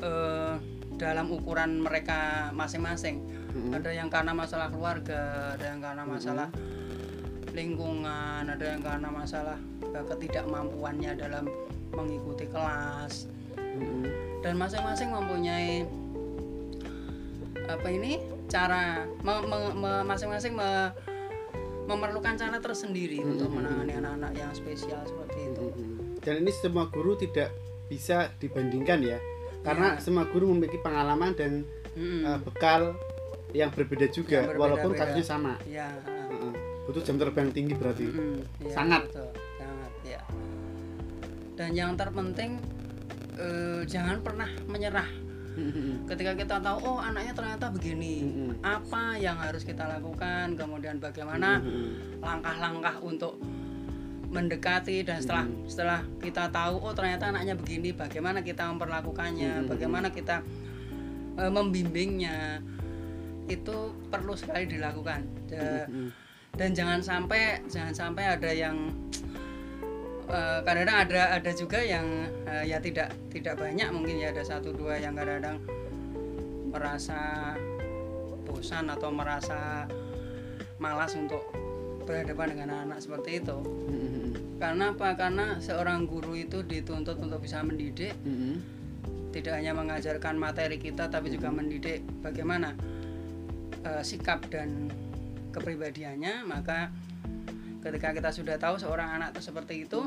eh, 0.00 0.54
dalam 0.96 1.26
ukuran 1.32 1.84
mereka 1.84 2.48
masing-masing 2.56 3.20
Mm-mm. 3.52 3.76
ada 3.76 3.90
yang 3.92 4.08
karena 4.08 4.32
masalah 4.32 4.70
keluarga 4.72 5.54
ada 5.58 5.64
yang 5.74 5.80
karena 5.82 6.04
masalah 6.06 6.48
lingkungan 7.50 8.44
ada 8.46 8.64
yang 8.64 8.82
karena 8.84 9.08
masalah 9.10 9.58
eh, 9.84 10.04
ketidakmampuannya 10.06 11.12
dalam 11.18 11.44
mengikuti 11.92 12.48
kelas 12.48 13.26
Mm-mm. 13.58 14.06
dan 14.40 14.54
masing-masing 14.56 15.10
mempunyai 15.12 15.84
apa 17.68 17.88
ini 17.90 18.18
cara 18.50 18.82
me- 19.22 19.46
me- 19.46 19.74
me- 19.74 20.04
masing-masing 20.04 20.52
me- 20.52 20.90
memerlukan 21.86 22.34
cara 22.34 22.58
tersendiri 22.58 23.18
Hmm, 23.18 23.30
untuk 23.32 23.48
hmm, 23.48 23.56
menangani 23.56 23.92
anak-anak 23.96 24.32
yang 24.32 24.50
spesial 24.52 25.02
seperti 25.02 25.38
itu. 25.44 25.64
Dan 26.20 26.34
ini 26.38 26.52
semua 26.52 26.86
guru 26.86 27.14
tidak 27.14 27.50
bisa 27.86 28.30
dibandingkan 28.36 29.00
ya, 29.00 29.18
karena 29.60 29.94
Ya. 29.94 29.98
semua 29.98 30.22
guru 30.24 30.50
memiliki 30.50 30.78
pengalaman 30.78 31.32
dan 31.32 31.66
Mm-mm. 31.92 32.22
uh, 32.22 32.38
bekal 32.40 32.94
yang 33.50 33.66
berbeda 33.68 34.06
juga, 34.08 34.44
Yang 34.44 34.54
walaupun 34.56 34.90
berbeda-beda. 34.92 35.10
kasusnya 35.10 35.26
sama. 35.26 35.54
ya, 35.64 35.90
Uh-uh. 36.30 36.54
Butuh 36.86 37.02
jam 37.02 37.16
terbang 37.16 37.50
tinggi 37.50 37.74
berarti. 37.74 38.04
mm-mm, 38.04 38.38
ya, 38.62 38.70
Sangat. 38.70 39.02
betul, 39.08 39.30
sangat 39.56 39.90
ya. 40.04 40.20
Dan 41.54 41.70
yang 41.72 41.92
terpenting 41.94 42.62
eh, 43.34 43.82
jangan 43.84 44.20
pernah 44.20 44.46
menyerah 44.64 45.08
ketika 46.08 46.32
kita 46.38 46.56
tahu 46.62 46.78
oh 46.84 46.98
anaknya 47.02 47.34
ternyata 47.34 47.68
begini 47.68 48.22
Mm-mm. 48.22 48.50
apa 48.62 49.18
yang 49.18 49.36
harus 49.36 49.66
kita 49.66 49.84
lakukan 49.84 50.54
kemudian 50.54 51.02
bagaimana 51.02 51.58
Mm-mm. 51.60 52.22
langkah-langkah 52.22 52.96
untuk 53.02 53.36
mendekati 54.30 55.02
dan 55.02 55.18
setelah 55.18 55.44
Hmm. 55.44 55.66
setelah 55.66 56.00
kita 56.22 56.54
tahu 56.54 56.78
oh 56.78 56.94
ternyata 56.94 57.34
anaknya 57.34 57.58
begini 57.58 57.90
bagaimana 57.90 58.46
kita 58.46 58.70
memperlakukannya 58.70 59.66
Hmm. 59.66 59.66
bagaimana 59.66 60.14
kita 60.14 60.46
e, 61.34 61.42
membimbingnya 61.50 62.62
itu 63.50 63.90
perlu 64.06 64.38
sekali 64.38 64.70
dilakukan 64.70 65.26
dan 66.54 66.70
jangan 66.70 67.02
sampai 67.02 67.58
jangan 67.66 67.90
sampai 67.90 68.38
ada 68.38 68.50
yang 68.54 68.94
eh, 70.30 70.58
kadang-kadang 70.62 70.98
ada 71.10 71.22
ada 71.36 71.50
juga 71.52 71.78
yang 71.82 72.06
eh, 72.46 72.70
ya 72.70 72.78
tidak 72.78 73.12
tidak 73.34 73.58
banyak 73.58 73.90
mungkin 73.90 74.22
ya 74.22 74.30
ada 74.30 74.46
satu 74.46 74.70
dua 74.72 74.96
yang 74.96 75.18
kadang-kadang 75.18 75.58
merasa 76.70 77.52
bosan 78.46 78.86
atau 78.90 79.10
merasa 79.10 79.90
malas 80.78 81.12
untuk 81.18 81.42
berhadapan 82.06 82.46
dengan 82.56 82.68
anak 82.88 82.98
seperti 83.02 83.42
itu. 83.42 83.58
Mm-mm. 83.62 84.58
karena 84.58 84.92
apa? 84.92 85.14
Karena 85.14 85.46
seorang 85.62 86.10
guru 86.10 86.34
itu 86.34 86.64
dituntut 86.64 87.20
untuk 87.20 87.42
bisa 87.42 87.62
mendidik. 87.62 88.14
Mm-mm. 88.26 88.82
tidak 89.30 89.62
hanya 89.62 89.70
mengajarkan 89.70 90.34
materi 90.34 90.74
kita 90.82 91.06
tapi 91.06 91.30
juga 91.30 91.54
mendidik 91.54 92.02
bagaimana 92.18 92.74
eh, 93.86 94.02
sikap 94.02 94.42
dan 94.50 94.90
kepribadiannya. 95.54 96.42
Maka 96.50 96.90
ketika 97.80 98.10
kita 98.10 98.30
sudah 98.34 98.56
tahu 98.58 98.76
seorang 98.76 99.20
anak 99.20 99.32
itu 99.36 99.40
seperti 99.40 99.86
itu 99.86 100.02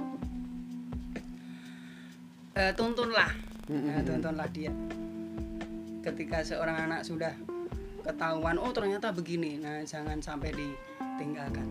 eh, 2.58 2.74
tuntunlah. 2.74 3.32
Eh, 3.70 4.02
tuntunlah 4.06 4.48
dia. 4.50 4.72
Ketika 6.04 6.44
seorang 6.44 6.90
anak 6.90 7.08
sudah 7.08 7.34
ketahuan 8.04 8.60
oh 8.60 8.72
ternyata 8.76 9.16
begini. 9.16 9.58
Nah 9.58 9.82
jangan 9.88 10.20
sampai 10.20 10.52
ditinggalkan. 10.52 11.66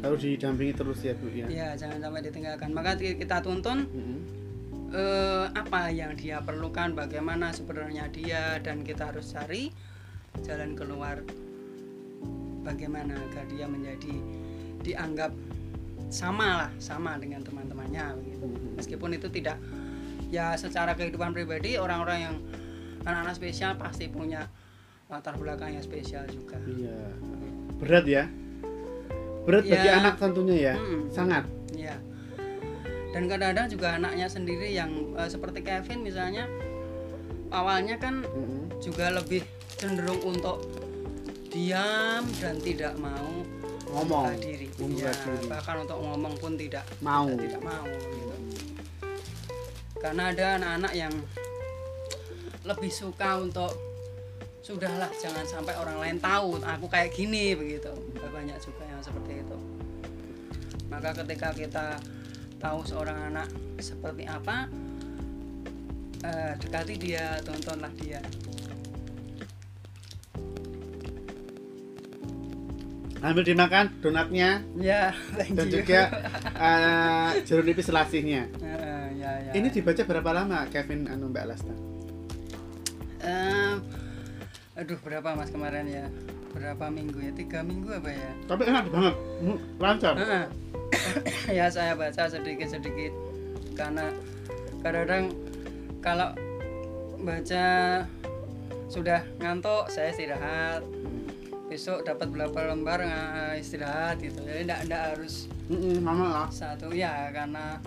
Harus 0.00 0.22
didampingi 0.22 0.72
terus 0.76 1.02
ya 1.02 1.12
bu 1.18 1.26
ya? 1.32 1.46
Ya 1.50 1.68
jangan 1.74 1.98
sampai 1.98 2.20
ditinggalkan. 2.24 2.70
Maka 2.70 2.94
kita 2.96 3.42
tuntun 3.42 3.90
eh, 4.94 5.46
apa 5.50 5.90
yang 5.90 6.14
dia 6.14 6.38
perlukan, 6.40 6.94
bagaimana 6.94 7.50
sebenarnya 7.50 8.06
dia 8.14 8.62
dan 8.62 8.86
kita 8.86 9.10
harus 9.10 9.34
cari 9.34 9.74
jalan 10.44 10.76
keluar 10.76 11.24
bagaimana 12.62 13.14
agar 13.14 13.46
dia 13.46 13.66
menjadi 13.70 14.14
dianggap 14.82 15.32
sama 16.06 16.66
lah 16.66 16.70
sama 16.78 17.18
dengan 17.18 17.42
teman-temannya 17.42 18.14
begitu. 18.22 18.46
Meskipun 18.78 19.10
itu 19.18 19.26
tidak 19.30 19.58
ya 20.28 20.54
secara 20.54 20.92
kehidupan 20.92 21.30
pribadi 21.30 21.76
orang-orang 21.76 22.18
yang 22.20 22.34
anak-anak 23.02 23.34
spesial 23.34 23.74
pasti 23.74 24.06
punya 24.06 24.50
latar 25.06 25.34
belakang 25.34 25.70
yang 25.70 25.80
spesial 25.80 26.26
juga. 26.26 26.58
iya 26.66 26.98
berat 27.78 28.04
ya 28.04 28.24
berat 29.44 29.62
bagi 29.64 29.86
Ya. 29.86 30.00
anak 30.00 30.18
tentunya 30.18 30.56
ya 30.56 30.74
Mm. 30.74 31.02
sangat 31.08 31.44
Ya. 31.70 31.94
Dan 33.12 33.28
kadang-kadang 33.28 33.68
juga 33.68 33.88
anaknya 33.94 34.26
sendiri 34.26 34.68
yang 34.70 34.90
eh, 35.14 35.24
seperti 35.26 35.62
Kevin 35.62 36.02
misalnya 36.02 36.44
awalnya 37.48 37.96
kan 37.96 38.20
Mm-mm. 38.22 38.76
juga 38.78 39.08
lebih 39.10 39.40
cenderung 39.72 40.18
untuk 40.20 40.60
diam 41.48 42.24
dan 42.36 42.58
tidak 42.58 42.92
mau 42.96 43.30
ngomong 43.88 44.34
diri. 44.36 44.66
Ya, 44.92 45.14
diri. 45.14 45.46
bahkan 45.46 45.80
untuk 45.80 45.96
ngomong 45.96 46.34
pun 46.36 46.58
tidak 46.58 46.84
mau 46.98 47.24
tidak 47.30 47.62
mau 47.62 47.86
gitu. 47.86 48.25
Karena 50.00 50.30
ada 50.30 50.60
anak-anak 50.60 50.92
yang 50.92 51.14
lebih 52.66 52.90
suka 52.90 53.40
untuk 53.40 53.72
sudahlah 54.60 55.06
jangan 55.22 55.46
sampai 55.46 55.78
orang 55.78 56.02
lain 56.02 56.18
tahu 56.18 56.58
aku 56.58 56.86
kayak 56.90 57.14
gini 57.14 57.54
begitu. 57.54 57.90
Banyak 58.18 58.58
juga 58.58 58.84
yang 58.86 59.00
seperti 59.00 59.42
itu. 59.46 59.58
Maka 60.90 61.14
ketika 61.22 61.54
kita 61.54 61.86
tahu 62.58 62.82
seorang 62.82 63.30
anak 63.30 63.48
seperti 63.78 64.26
apa 64.26 64.66
eh, 66.24 66.52
dekati 66.58 66.94
dia, 66.98 67.38
tontonlah 67.44 67.92
dia. 68.00 68.20
ambil 73.26 73.42
dimakan 73.42 73.90
donatnya 73.98 74.62
Ya, 74.78 75.10
dan 75.34 75.66
juga 75.66 76.14
eh, 76.68 77.42
jeruk 77.42 77.66
nipis 77.66 77.90
selasihnya. 77.90 78.46
Ini 79.56 79.72
dibaca 79.72 80.02
berapa 80.04 80.30
lama 80.36 80.68
Kevin 80.68 81.08
anu 81.08 81.32
Mbak 81.32 81.44
Lasta 81.48 81.74
Em, 83.26 83.82
aduh 84.78 85.00
berapa 85.02 85.34
mas 85.34 85.50
kemarin 85.50 85.88
ya? 85.88 86.06
Berapa 86.54 86.92
minggu 86.92 87.18
ya? 87.18 87.32
Tiga 87.34 87.64
minggu 87.66 87.90
apa 87.90 88.14
ya? 88.14 88.30
tapi 88.46 88.62
enak 88.70 88.86
banget. 88.92 89.14
Hmm, 89.42 89.58
lancar. 89.82 90.14
Ya 91.50 91.66
saya 91.66 91.98
baca 91.98 92.30
sedikit-sedikit. 92.30 93.10
Karena 93.74 94.14
kadang-kadang 94.84 95.34
kalau 95.98 96.30
baca 97.18 97.64
sudah 98.86 99.26
ngantuk 99.42 99.90
saya 99.90 100.14
istirahat. 100.14 100.86
Besok 101.66 102.06
dapat 102.06 102.30
berapa 102.30 102.70
lembar 102.70 103.02
nggak 103.02 103.58
istirahat 103.58 104.22
gitu. 104.22 104.38
Jadi 104.38 104.70
tidak 104.70 105.02
harus 105.02 105.50
mama 105.98 106.46
lah. 106.46 106.48
satu. 106.54 106.94
Ya 106.94 107.26
karena 107.34 107.82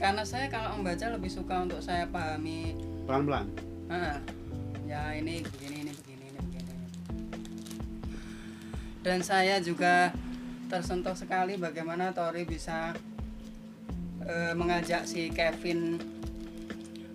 karena 0.00 0.24
saya 0.24 0.48
kalau 0.48 0.80
membaca 0.80 1.12
lebih 1.12 1.28
suka 1.28 1.60
untuk 1.60 1.84
saya 1.84 2.08
pahami. 2.08 2.72
Pelan 3.04 3.28
pelan 3.28 3.46
Ah, 3.92 4.16
ya 4.88 5.12
ini 5.12 5.44
begini 5.44 5.84
ini 5.84 5.92
begini 5.92 6.24
ini 6.32 6.40
begini. 6.40 6.74
Dan 9.04 9.20
saya 9.20 9.60
juga 9.60 10.08
tersentuh 10.72 11.12
sekali 11.12 11.60
bagaimana 11.60 12.16
Tori 12.16 12.48
bisa 12.48 12.96
eh, 14.24 14.56
mengajak 14.56 15.04
si 15.04 15.28
Kevin 15.28 16.00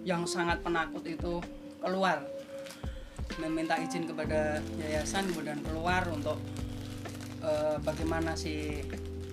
yang 0.06 0.30
sangat 0.30 0.62
penakut 0.62 1.02
itu 1.10 1.42
keluar. 1.82 2.22
Meminta 3.42 3.82
izin 3.82 4.06
kepada 4.06 4.62
yayasan 4.78 5.26
kemudian 5.34 5.58
keluar 5.66 6.06
untuk 6.14 6.38
eh, 7.42 7.82
bagaimana 7.82 8.38
si 8.38 8.86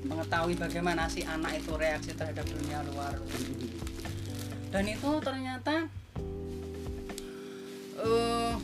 mengetahui 0.02 0.58
bagaimana 0.58 1.06
si 1.06 1.22
anak 1.22 1.62
itu 1.62 1.72
reaksi 1.78 2.10
terhadap 2.14 2.42
dunia 2.46 2.82
luar. 2.90 3.14
Dan 4.72 4.84
itu 4.88 5.10
ternyata 5.22 5.86
eh, 8.02 8.54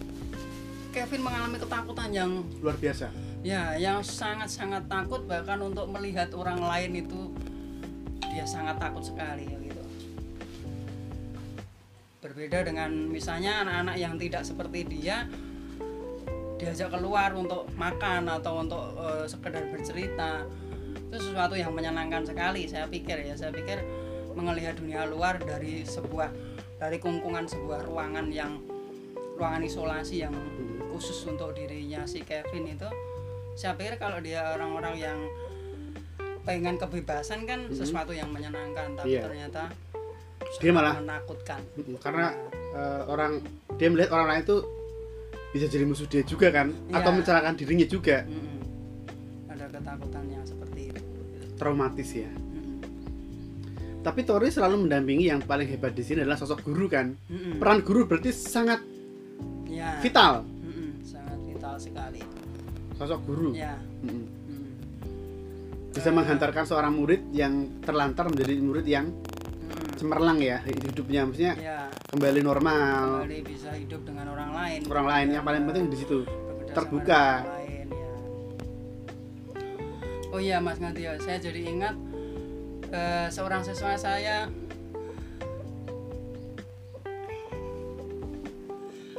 Kevin 0.90 1.22
mengalami 1.22 1.57
ketakutan 1.61 2.11
yang 2.11 2.31
luar 2.59 2.77
biasa. 2.81 3.12
Ya 3.46 3.79
yang 3.79 4.03
sangat-sangat 4.03 4.90
takut 4.90 5.22
bahkan 5.31 5.62
untuk 5.62 5.87
melihat 5.94 6.35
orang 6.35 6.59
lain 6.59 7.07
itu 7.07 7.31
dia 8.18 8.42
sangat 8.42 8.83
takut 8.83 9.07
sekali 9.07 9.46
gitu. 9.46 9.85
Berbeda 12.18 12.66
dengan 12.66 12.90
misalnya 13.07 13.62
anak-anak 13.62 13.96
yang 14.01 14.14
tidak 14.18 14.42
seperti 14.42 14.83
dia 14.90 15.31
diajak 16.59 16.90
keluar 16.90 17.31
untuk 17.38 17.70
makan 17.79 18.27
atau 18.27 18.66
untuk 18.66 18.83
eh, 18.98 19.24
sekedar 19.31 19.70
bercerita 19.70 20.42
sesuatu 21.38 21.55
yang 21.55 21.70
menyenangkan 21.70 22.27
sekali 22.27 22.66
saya 22.66 22.90
pikir 22.90 23.14
ya 23.22 23.38
saya 23.38 23.55
pikir 23.55 23.79
melihat 24.35 24.74
dunia 24.74 25.07
luar 25.07 25.38
dari 25.38 25.87
sebuah 25.87 26.35
dari 26.83 26.98
kungkungan 26.98 27.46
sebuah 27.46 27.87
ruangan 27.87 28.27
yang 28.27 28.59
ruangan 29.38 29.62
isolasi 29.62 30.27
yang 30.27 30.35
khusus 30.90 31.31
untuk 31.31 31.55
dirinya 31.55 32.03
si 32.03 32.27
Kevin 32.27 32.74
itu 32.74 32.90
saya 33.55 33.79
pikir 33.79 34.03
kalau 34.03 34.18
dia 34.18 34.51
orang-orang 34.51 34.98
yang 34.98 35.18
pengen 36.42 36.74
kebebasan 36.74 37.46
kan 37.46 37.70
sesuatu 37.70 38.11
yang 38.11 38.35
menyenangkan 38.35 38.98
tapi 38.98 39.14
Iya. 39.14 39.31
ternyata 39.31 39.70
Dia 40.59 40.74
malah- 40.74 40.98
menakutkan 40.98 41.62
karena 42.03 42.35
eh, 42.51 43.03
orang 43.07 43.46
dia 43.79 43.87
melihat 43.87 44.11
orang 44.12 44.27
lain 44.29 44.42
itu 44.42 44.57
bisa 45.55 45.70
jadi 45.70 45.87
musuh 45.87 46.11
dia 46.11 46.27
juga 46.27 46.51
kan 46.51 46.74
atau 46.90 46.98
Iya. 47.09 47.16
mencelakakan 47.22 47.55
dirinya 47.55 47.87
juga 47.87 48.27
Mm-mm. 48.27 48.59
ada 49.55 49.70
ketakutan 49.70 50.27
yang 50.27 50.42
seperti 50.42 50.68
traumatis 51.59 52.09
ya. 52.14 52.31
Tapi 53.99 54.23
Tori 54.23 54.49
selalu 54.49 54.87
mendampingi 54.87 55.29
yang 55.29 55.42
paling 55.42 55.68
hebat 55.68 55.92
di 55.92 56.07
sini 56.07 56.23
adalah 56.23 56.38
sosok 56.38 56.64
guru 56.64 56.87
kan? 56.87 57.12
Mm-mm. 57.29 57.59
peran 57.59 57.83
guru 57.83 58.07
berarti 58.07 58.31
sangat 58.31 58.81
ya. 59.68 59.99
vital. 60.01 60.47
Mm-mm. 60.47 61.03
sangat 61.03 61.38
vital 61.44 61.75
sekali. 61.77 62.23
Sosok 62.94 63.21
guru. 63.27 63.51
Ya. 63.53 63.77
Mm-mm. 64.07 64.25
Mm. 64.49 64.66
bisa 65.92 66.14
menghantarkan 66.14 66.62
seorang 66.62 66.94
murid 66.94 67.27
yang 67.35 67.83
terlantar 67.83 68.31
menjadi 68.31 68.55
murid 68.62 68.87
yang 68.87 69.11
Mm-mm. 69.11 69.99
cemerlang 69.99 70.38
ya 70.40 70.62
hidupnya. 70.62 71.27
Maksudnya 71.27 71.55
ya. 71.59 71.81
kembali 72.09 72.40
normal. 72.40 73.27
Kembali 73.27 73.38
bisa 73.44 73.75
hidup 73.75 74.07
dengan 74.07 74.31
orang 74.31 74.51
lain. 74.55 74.81
Orang 74.87 75.07
lain 75.11 75.27
yang 75.35 75.44
paling 75.44 75.62
penting 75.66 75.85
di 75.90 75.97
situ. 75.99 76.23
Terbuka. 76.71 77.58
Oh 80.33 80.41
iya 80.41 80.61
Mas 80.61 80.77
Ngatio 80.77 81.17
saya 81.25 81.41
jadi 81.41 81.61
ingat 81.64 81.97
eh, 82.93 83.29
seorang 83.33 83.64
siswa 83.64 83.97
saya. 83.97 84.49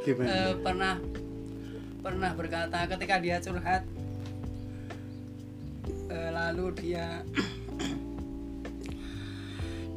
Gimana? 0.00 0.32
Eh, 0.32 0.54
pernah 0.64 0.94
pernah 2.00 2.30
berkata 2.32 2.88
ketika 2.88 3.20
dia 3.20 3.36
curhat 3.44 3.84
eh, 6.08 6.30
lalu 6.32 6.72
dia 6.72 7.20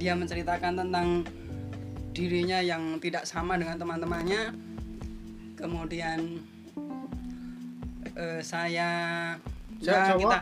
dia 0.04 0.13
menceritakan 0.19 0.84
tentang 0.84 1.23
dirinya 2.13 2.60
yang 2.60 2.99
tidak 2.99 3.26
sama 3.26 3.56
dengan 3.56 3.80
teman-temannya. 3.80 4.52
Kemudian 5.56 6.43
eh, 8.17 8.41
saya 8.43 8.91
Cewek, 9.84 9.99
ya, 9.99 10.15
kita 10.15 10.39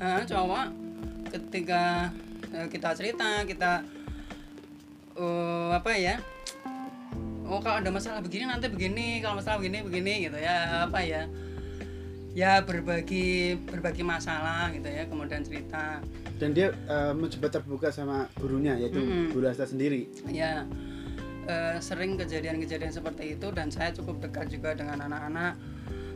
eh, 0.00 0.22
cowok 0.26 0.66
ketika 1.28 2.08
eh, 2.54 2.66
kita 2.70 2.88
cerita 2.94 3.42
kita 3.44 3.82
eh, 5.18 5.70
apa 5.74 5.92
ya 5.94 6.16
oh 7.48 7.60
kalau 7.64 7.80
ada 7.80 7.90
masalah 7.90 8.20
begini 8.20 8.44
nanti 8.44 8.68
begini 8.68 9.24
kalau 9.24 9.40
masalah 9.40 9.58
begini 9.58 9.80
begini 9.82 10.14
gitu 10.28 10.38
ya 10.38 10.86
apa 10.86 11.00
ya 11.00 11.24
ya 12.36 12.62
berbagi 12.62 13.58
berbagi 13.66 14.06
masalah 14.06 14.70
gitu 14.70 14.86
ya 14.86 15.10
kemudian 15.10 15.42
cerita. 15.42 15.98
Dan 16.38 16.54
dia 16.54 16.70
uh, 16.86 17.10
mencoba 17.10 17.50
terbuka 17.50 17.90
sama 17.90 18.30
gurunya 18.38 18.78
yaitu 18.78 19.02
Mm-mm. 19.02 19.34
guru 19.34 19.50
Asta 19.50 19.66
sendiri. 19.66 20.06
Ya 20.30 20.62
eh, 21.48 21.76
sering 21.80 22.20
kejadian-kejadian 22.20 22.92
seperti 22.92 23.34
itu 23.34 23.48
dan 23.50 23.72
saya 23.72 23.90
cukup 23.90 24.20
dekat 24.20 24.52
juga 24.52 24.76
dengan 24.76 25.08
anak-anak 25.08 25.56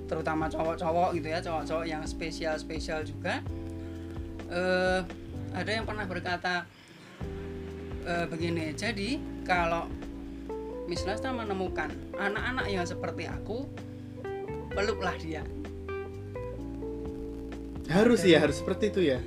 terutama 0.06 0.44
cowok-cowok 0.52 1.16
gitu 1.16 1.28
ya 1.32 1.40
cowok-cowok 1.40 1.86
yang 1.88 2.04
spesial-spesial 2.04 3.00
juga 3.00 3.40
eh 4.52 5.00
ada 5.52 5.70
yang 5.72 5.84
pernah 5.88 6.04
berkata 6.04 6.68
eh, 8.04 8.26
begini 8.28 8.76
jadi 8.76 9.16
kalau 9.48 9.88
Miss 10.90 11.06
Lasta 11.06 11.30
menemukan 11.30 11.88
anak-anak 12.18 12.66
yang 12.68 12.84
seperti 12.84 13.24
aku 13.30 13.64
peluklah 14.74 15.14
dia. 15.20 15.46
Harus 17.92 18.24
ya 18.24 18.40
harus 18.40 18.58
seperti 18.58 18.90
itu 18.90 19.00
ya? 19.14 19.18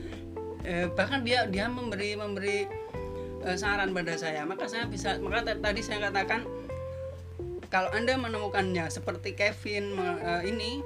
Eh, 0.65 0.89
bahkan 0.91 1.21
dia 1.21 1.45
dia 1.45 1.69
memberi 1.69 2.17
memberi 2.17 2.65
eh, 3.45 3.57
saran 3.57 3.93
pada 3.93 4.17
saya. 4.17 4.43
Maka 4.43 4.67
saya 4.67 4.89
bisa 4.89 5.15
maka 5.21 5.45
tadi 5.45 5.79
saya 5.85 6.09
katakan 6.09 6.43
kalau 7.69 7.89
anda 7.93 8.17
menemukannya 8.17 8.89
seperti 8.91 9.37
Kevin 9.37 9.95
eh, 9.95 10.41
ini 10.49 10.81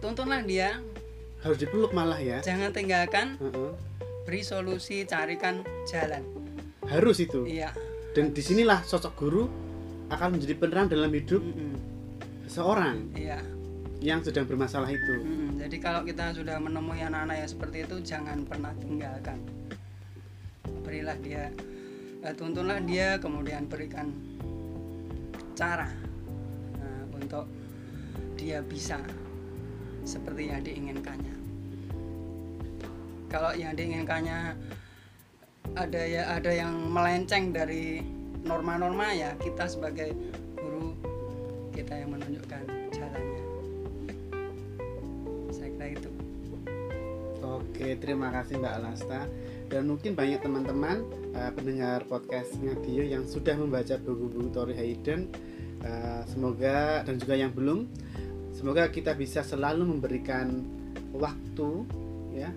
tuntunlah 0.00 0.44
dia 0.44 0.78
harus 1.46 1.58
dipeluk 1.62 1.94
malah 1.94 2.18
ya. 2.18 2.42
Jangan 2.42 2.74
tinggalkan 2.74 3.38
Heeh. 3.38 3.72
beri 4.26 4.42
solusi 4.42 5.06
carikan 5.06 5.62
jalan. 5.86 6.26
Harus 6.90 7.22
itu. 7.22 7.46
Iya. 7.46 7.70
Dan 8.10 8.34
di 8.34 8.42
sinilah 8.42 8.82
sosok 8.82 9.14
guru 9.14 9.46
akan 10.10 10.38
menjadi 10.38 10.54
penerang 10.58 10.90
dalam 10.90 11.10
hidup 11.14 11.42
Mm-mm. 11.42 11.74
seorang 12.50 13.10
iya. 13.14 13.42
yang 14.02 14.22
sedang 14.22 14.46
bermasalah 14.46 14.90
itu. 14.90 15.14
Mm-mm. 15.18 15.58
jadi 15.58 15.76
kalau 15.82 16.06
kita 16.06 16.30
sudah 16.30 16.62
menemui 16.62 17.02
anak-anak 17.02 17.42
yang 17.42 17.50
seperti 17.50 17.76
itu 17.86 17.96
jangan 18.02 18.46
pernah 18.46 18.70
tinggalkan. 18.78 19.38
Berilah 20.86 21.18
dia 21.18 21.50
eh, 22.22 22.34
tuntunlah 22.34 22.78
dia 22.86 23.18
kemudian 23.18 23.66
berikan 23.66 24.14
cara 25.58 25.90
eh, 26.78 27.04
untuk 27.14 27.50
dia 28.38 28.62
bisa 28.62 29.02
seperti 30.06 30.54
yang 30.54 30.62
diinginkannya 30.62 31.35
kalau 33.26 33.52
yang 33.54 33.74
diinginkannya 33.74 34.54
ada 35.74 36.02
ya 36.06 36.22
ada 36.38 36.50
yang 36.54 36.72
melenceng 36.88 37.50
dari 37.50 38.00
norma-norma 38.46 39.10
ya 39.10 39.34
kita 39.42 39.66
sebagai 39.66 40.14
guru 40.54 40.94
kita 41.74 41.98
yang 41.98 42.14
menunjukkan 42.14 42.62
jalannya 42.94 43.42
saya 45.50 45.68
kira 45.74 45.86
itu 45.98 46.10
Oke, 47.46 47.94
terima 48.00 48.32
kasih 48.32 48.58
Mbak 48.58 48.76
Lasta. 48.82 49.28
Dan 49.68 49.86
mungkin 49.86 50.16
banyak 50.16 50.40
teman-teman 50.40 51.04
uh, 51.36 51.52
pendengar 51.52 52.02
podcastnya 52.08 52.72
Dio 52.82 53.04
yang 53.04 53.28
sudah 53.28 53.54
membaca 53.54 54.00
buku-buku 54.00 54.48
Tori 54.50 54.74
Hayden. 54.74 55.28
Uh, 55.84 56.24
semoga 56.26 57.04
dan 57.04 57.20
juga 57.20 57.36
yang 57.36 57.52
belum, 57.52 57.86
semoga 58.56 58.88
kita 58.88 59.12
bisa 59.12 59.44
selalu 59.44 59.86
memberikan 59.86 60.64
waktu, 61.14 61.84
ya, 62.32 62.50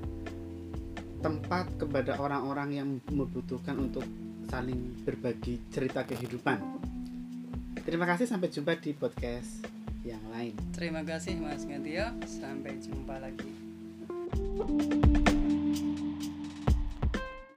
tempat 1.20 1.68
kepada 1.76 2.20
orang-orang 2.20 2.70
yang 2.74 2.90
membutuhkan 3.12 3.76
untuk 3.80 4.04
saling 4.50 4.96
berbagi 5.06 5.62
cerita 5.70 6.04
kehidupan. 6.08 6.58
Terima 7.86 8.08
kasih, 8.10 8.26
sampai 8.28 8.50
jumpa 8.50 8.76
di 8.80 8.92
podcast 8.98 9.80
yang 10.04 10.24
lain. 10.32 10.56
terima 10.72 11.04
kasih 11.04 11.36
Mas 11.40 11.68
Ngatio 11.68 12.08
sampai 12.24 12.80
jumpa 12.80 13.20
lagi 13.20 13.52